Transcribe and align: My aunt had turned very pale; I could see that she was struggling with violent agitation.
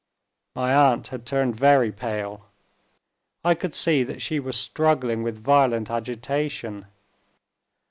My 0.55 0.73
aunt 0.73 1.09
had 1.09 1.27
turned 1.27 1.55
very 1.55 1.91
pale; 1.91 2.47
I 3.45 3.53
could 3.53 3.75
see 3.75 4.01
that 4.05 4.19
she 4.19 4.39
was 4.39 4.57
struggling 4.57 5.21
with 5.21 5.37
violent 5.37 5.91
agitation. 5.91 6.87